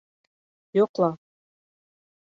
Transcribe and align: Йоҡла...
Йоҡла... 0.79 1.11